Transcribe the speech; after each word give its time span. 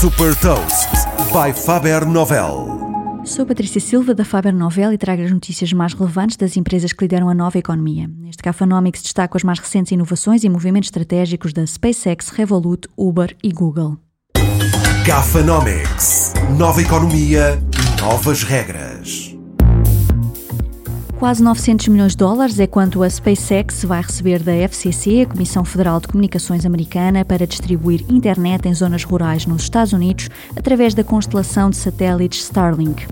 Super 0.00 0.34
Toast 0.36 0.88
by 1.30 1.52
Faber 1.52 2.06
Novel. 2.06 3.22
Sou 3.22 3.44
Patrícia 3.44 3.78
Silva 3.78 4.14
da 4.14 4.24
Faber 4.24 4.50
Novel 4.50 4.94
e 4.94 4.96
trago 4.96 5.22
as 5.22 5.30
notícias 5.30 5.74
mais 5.74 5.92
relevantes 5.92 6.38
das 6.38 6.56
empresas 6.56 6.90
que 6.94 7.04
lideram 7.04 7.28
a 7.28 7.34
nova 7.34 7.58
economia. 7.58 8.08
Neste 8.08 8.42
Cafanomics 8.42 9.02
destaco 9.02 9.36
as 9.36 9.44
mais 9.44 9.58
recentes 9.58 9.92
inovações 9.92 10.42
e 10.42 10.48
movimentos 10.48 10.86
estratégicos 10.86 11.52
da 11.52 11.66
SpaceX, 11.66 12.30
Revolut, 12.30 12.88
Uber 12.96 13.36
e 13.44 13.52
Google. 13.52 13.98
Gafanomics. 15.04 16.32
Nova 16.56 16.80
economia, 16.80 17.62
novas 18.00 18.42
regras. 18.42 18.89
Quase 21.20 21.42
900 21.42 21.88
milhões 21.88 22.12
de 22.12 22.16
dólares 22.16 22.58
é 22.58 22.66
quanto 22.66 23.02
a 23.02 23.10
SpaceX 23.10 23.84
vai 23.84 24.00
receber 24.00 24.42
da 24.42 24.54
FCC, 24.54 25.20
a 25.20 25.26
Comissão 25.26 25.62
Federal 25.66 26.00
de 26.00 26.08
Comunicações 26.08 26.64
Americana, 26.64 27.26
para 27.26 27.46
distribuir 27.46 28.06
internet 28.08 28.66
em 28.66 28.72
zonas 28.72 29.04
rurais 29.04 29.44
nos 29.44 29.64
Estados 29.64 29.92
Unidos 29.92 30.30
através 30.56 30.94
da 30.94 31.04
constelação 31.04 31.68
de 31.68 31.76
satélites 31.76 32.44
Starlink. 32.44 33.06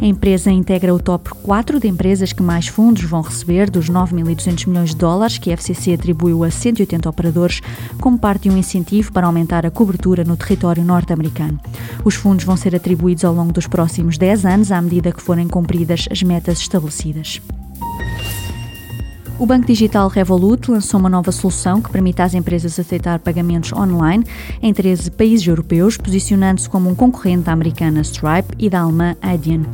A 0.00 0.06
empresa 0.06 0.50
integra 0.50 0.94
o 0.94 0.98
top 0.98 1.28
4 1.42 1.78
de 1.78 1.86
empresas 1.86 2.32
que 2.32 2.42
mais 2.42 2.66
fundos 2.66 3.02
vão 3.02 3.20
receber 3.20 3.68
dos 3.68 3.90
9.200 3.90 4.66
milhões 4.66 4.90
de 4.90 4.96
dólares 4.96 5.36
que 5.36 5.50
a 5.50 5.52
FCC 5.52 5.92
atribuiu 5.92 6.42
a 6.42 6.50
180 6.50 7.06
operadores 7.06 7.60
como 8.00 8.18
parte 8.18 8.48
de 8.48 8.50
um 8.50 8.56
incentivo 8.56 9.12
para 9.12 9.26
aumentar 9.26 9.66
a 9.66 9.70
cobertura 9.70 10.24
no 10.24 10.38
território 10.38 10.82
norte-americano. 10.82 11.60
Os 12.02 12.14
fundos 12.14 12.46
vão 12.46 12.56
ser 12.56 12.74
atribuídos 12.74 13.26
ao 13.26 13.34
longo 13.34 13.52
dos 13.52 13.66
próximos 13.66 14.16
10 14.16 14.46
anos 14.46 14.72
à 14.72 14.80
medida 14.80 15.12
que 15.12 15.20
forem 15.20 15.46
cumpridas 15.46 16.08
as 16.10 16.22
metas 16.22 16.60
estabelecidas. 16.60 17.42
O 19.40 19.46
banco 19.46 19.66
digital 19.66 20.06
Revolut 20.08 20.70
lançou 20.70 21.00
uma 21.00 21.08
nova 21.08 21.32
solução 21.32 21.80
que 21.80 21.88
permite 21.88 22.20
às 22.20 22.34
empresas 22.34 22.78
aceitar 22.78 23.18
pagamentos 23.20 23.72
online 23.72 24.22
em 24.60 24.70
13 24.70 25.10
países 25.12 25.46
europeus, 25.46 25.96
posicionando-se 25.96 26.68
como 26.68 26.90
um 26.90 26.94
concorrente 26.94 27.44
da 27.44 27.52
americana 27.52 28.02
Stripe 28.02 28.54
e 28.58 28.68
da 28.68 28.80
alemã 28.80 29.16
Adyen. 29.22 29.64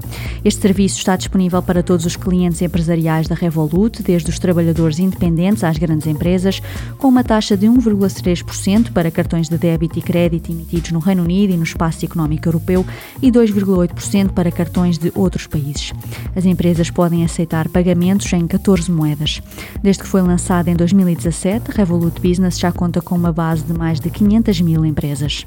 Este 0.45 0.63
serviço 0.63 0.99
está 0.99 1.17
disponível 1.17 1.61
para 1.61 1.83
todos 1.83 2.07
os 2.07 2.15
clientes 2.15 2.63
empresariais 2.63 3.27
da 3.27 3.35
Revolut, 3.35 4.05
desde 4.05 4.31
os 4.31 4.39
trabalhadores 4.39 5.01
independentes 5.01 5.65
às 5.65 5.77
grandes 5.77 6.07
empresas, 6.07 6.63
com 6.97 7.09
uma 7.09 7.25
taxa 7.25 7.57
de 7.57 7.67
1,3% 7.67 8.93
para 8.93 9.11
cartões 9.11 9.49
de 9.49 9.59
débito 9.59 9.99
e 9.99 10.03
crédito 10.03 10.53
emitidos 10.53 10.93
no 10.93 11.01
Reino 11.01 11.25
Unido 11.25 11.53
e 11.53 11.57
no 11.57 11.65
Espaço 11.65 12.05
Económico 12.05 12.47
Europeu 12.47 12.87
e 13.21 13.33
2,8% 13.33 14.31
para 14.31 14.53
cartões 14.53 14.97
de 14.97 15.11
outros 15.13 15.49
países. 15.49 15.93
As 16.37 16.45
empresas 16.45 16.89
podem 16.89 17.25
aceitar 17.25 17.69
pagamentos 17.69 18.33
em 18.33 18.47
14 18.47 18.93
moedas. 18.93 19.43
Desde 19.83 20.03
que 20.03 20.09
foi 20.09 20.23
lançada 20.23 20.71
em 20.71 20.77
2017, 20.77 21.71
Revolut 21.71 22.21
Business 22.21 22.59
já 22.59 22.73
conta 22.73 23.01
com 23.01 23.15
uma 23.15 23.33
base 23.33 23.63
de 23.63 23.73
mais 23.73 24.01
de 24.01 24.11
500 24.11 24.61
mil 24.61 24.85
empresas. 24.85 25.47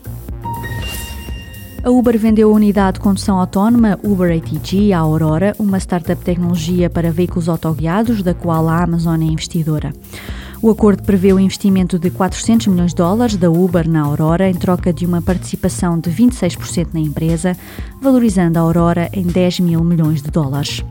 A 1.83 1.89
Uber 1.89 2.19
vendeu 2.19 2.51
a 2.51 2.53
unidade 2.53 2.95
de 2.95 2.99
condução 2.99 3.39
autónoma 3.39 3.97
Uber 4.03 4.35
ATG 4.35 4.91
à 4.91 4.99
Aurora, 4.99 5.55
uma 5.57 5.77
startup 5.77 6.19
de 6.19 6.25
tecnologia 6.25 6.89
para 6.89 7.11
veículos 7.11 7.47
autoguiados, 7.47 8.21
da 8.21 8.33
qual 8.33 8.67
a 8.67 8.83
Amazon 8.83 9.21
é 9.21 9.25
investidora. 9.25 9.93
O 10.61 10.69
acordo 10.69 11.03
prevê 11.03 11.31
o 11.31 11.39
investimento 11.39 11.97
de 11.97 12.09
400 12.09 12.67
milhões 12.67 12.91
de 12.91 12.97
dólares 12.97 13.37
da 13.37 13.49
Uber 13.49 13.89
na 13.89 14.01
Aurora 14.01 14.49
em 14.49 14.55
troca 14.55 14.91
de 14.91 15.05
uma 15.05 15.21
participação 15.21 15.97
de 15.97 16.11
26% 16.11 16.89
na 16.93 16.99
empresa, 16.99 17.55
valorizando 18.01 18.59
a 18.59 18.61
Aurora 18.61 19.09
em 19.13 19.23
10 19.23 19.61
mil 19.61 19.81
milhões 19.81 20.21
de 20.21 20.29
dólares. 20.29 20.83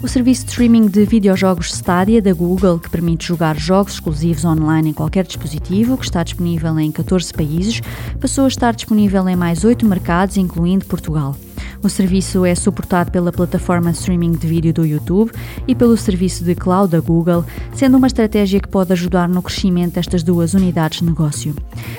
O 0.00 0.06
serviço 0.06 0.44
de 0.44 0.50
streaming 0.50 0.86
de 0.86 1.04
videojogos 1.04 1.72
Stadia 1.72 2.22
da 2.22 2.32
Google, 2.32 2.78
que 2.78 2.88
permite 2.88 3.26
jogar 3.26 3.58
jogos 3.58 3.94
exclusivos 3.94 4.44
online 4.44 4.90
em 4.90 4.92
qualquer 4.92 5.24
dispositivo, 5.26 5.98
que 5.98 6.04
está 6.04 6.22
disponível 6.22 6.78
em 6.78 6.92
14 6.92 7.32
países, 7.32 7.80
passou 8.20 8.44
a 8.44 8.48
estar 8.48 8.72
disponível 8.72 9.28
em 9.28 9.34
mais 9.34 9.64
8 9.64 9.84
mercados, 9.84 10.36
incluindo 10.36 10.84
Portugal. 10.84 11.34
O 11.82 11.88
serviço 11.88 12.44
é 12.44 12.54
suportado 12.54 13.10
pela 13.10 13.32
plataforma 13.32 13.90
streaming 13.90 14.32
de 14.32 14.46
vídeo 14.46 14.72
do 14.72 14.86
YouTube 14.86 15.32
e 15.66 15.74
pelo 15.74 15.96
serviço 15.96 16.44
de 16.44 16.54
cloud 16.54 16.92
da 16.92 17.00
Google, 17.00 17.44
sendo 17.74 17.96
uma 17.96 18.06
estratégia 18.06 18.60
que 18.60 18.68
pode 18.68 18.92
ajudar 18.92 19.28
no 19.28 19.42
crescimento 19.42 19.94
destas 19.94 20.22
duas 20.22 20.54
unidades 20.54 21.00
de 21.00 21.06
negócio. 21.06 21.56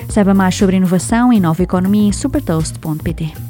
Saiba 0.08 0.32
mais 0.32 0.54
sobre 0.54 0.76
inovação 0.76 1.32
e 1.32 1.38
nova 1.38 1.62
economia 1.62 2.08
em 2.08 2.12
supertoast.pt. 2.12 3.49